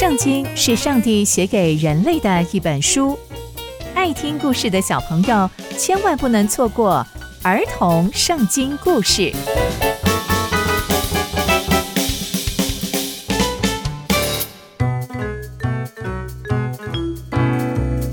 [0.00, 3.18] 圣经是上帝写给人类的一本书，
[3.94, 7.06] 爱听故事的小朋友千万不能错过
[7.42, 9.30] 儿童圣经故事。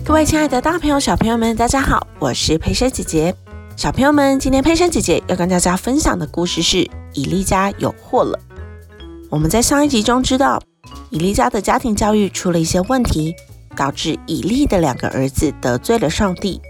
[0.03, 3.33] 各位亲爱的大朋友、小朋友们，大家好，我是佩珊姐姐。
[3.77, 6.79] 小朋友们，今天佩珊姐姐要跟大家分享的故事是
[7.13, 8.37] 以利家有祸了。
[9.29, 10.61] 我们在上一集中知道，
[11.09, 13.33] 以利家的家庭教育出了一些问题，
[13.75, 16.61] 导致以利的两个儿子得罪了上帝，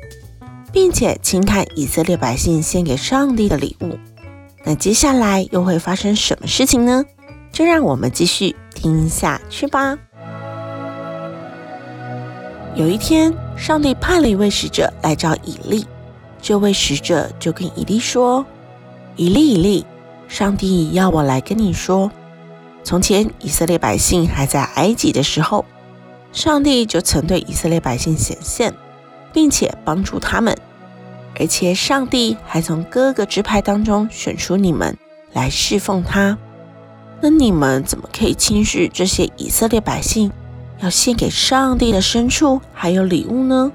[0.71, 3.97] 并且轻看以色列百姓献给上帝的礼物。
[4.63, 7.03] 那接下来又会发生什么事情呢？
[7.51, 9.97] 就让我们继续听下去吧。
[12.75, 15.85] 有一天，上帝派了一位使者来找以利，
[16.41, 18.45] 这位使者就跟以利说
[19.15, 19.85] ：“以利，以利，
[20.27, 22.11] 上帝要我来跟你说。”
[22.87, 25.65] 从前以色列百姓还在埃及的时候，
[26.31, 28.73] 上帝就曾对以色列百姓显现，
[29.33, 30.57] 并且帮助他们。
[31.37, 34.97] 而且上帝还从各个支派当中选出你们
[35.33, 36.37] 来侍奉他。
[37.19, 40.31] 那你们怎么可以轻视这些以色列百姓
[40.79, 43.69] 要献给上帝的牲畜还有礼物呢？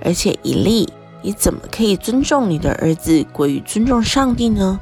[0.00, 0.88] 而且以利，
[1.22, 4.78] 你怎么可以尊重你的儿子过于尊重上帝呢？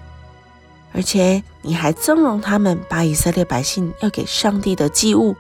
[0.97, 5.37] 而且你还纵容他们把以色列百姓要给上帝的祭物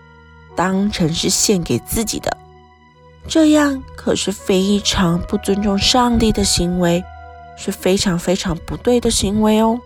[0.54, 2.36] 当成是献给自己的，
[3.26, 7.02] 这样可是非常不尊重上帝的行为，
[7.56, 9.80] 是非常非常不对的行为哦。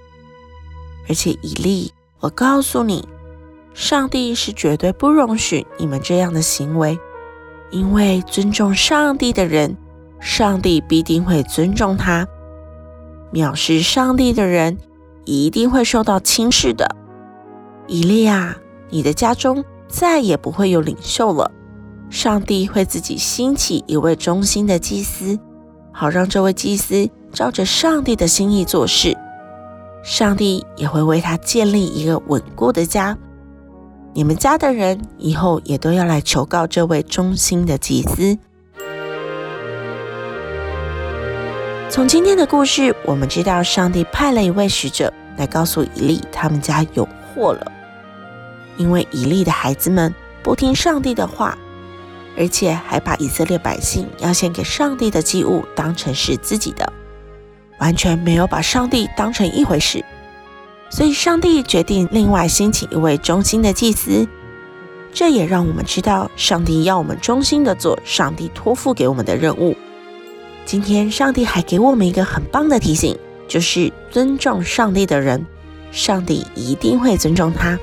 [1.08, 3.08] 而且以利，我告诉你，
[3.72, 6.98] 上帝是绝对不容许你们这样的行为，
[7.70, 9.76] 因为尊重上帝的人，
[10.20, 12.26] 上帝必定会尊重他；
[13.32, 14.76] 藐视上帝的人，
[15.24, 16.96] 一定会受到轻视的。
[17.86, 18.56] 以利亚，
[18.90, 21.50] 你的家中再也不会有领袖了。
[22.08, 25.38] 上帝会自己兴起一位忠心的祭司，
[25.92, 29.16] 好让这位祭司照着上帝的心意做事。
[30.02, 33.16] 上帝也会为他建立一个稳固的家。
[34.12, 38.36] 你们家的人以后也都要来求告这位忠心的祭司。
[41.90, 47.72] 从今天的故事，我们知道上帝派了一位使者来告诉以利，他们家有祸了。
[48.76, 51.58] 因为以利的孩子们不听上帝的话，
[52.38, 56.92] 而且还把以色列百姓要献给上帝的祭物当成是自己的，
[57.80, 60.04] 完全没有把上帝当成一回事。
[60.90, 64.28] 所以，上帝决定另外兴起一位忠心的祭司。
[65.12, 69.76] 这也让我们知道，上帝要我们忠心的做上帝托付给我们的任务。
[70.64, 73.16] 今天，上帝还给我们一个很棒的提醒，
[73.48, 75.44] 就是尊重上帝的人，
[75.90, 77.78] 上帝一定会尊重他。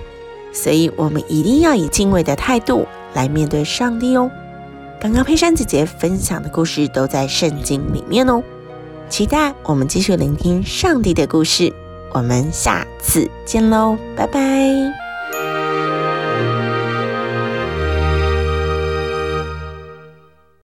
[0.53, 4.31] 所以，我们一定要以敬畏的态度来面对上帝哦。
[4.99, 8.41] 刚刚佩珊姐姐分享的故事都在圣经里面哦，
[9.09, 11.71] 期待我们继续聆听上帝的故事。
[12.13, 15.06] 我们下次见喽，拜拜。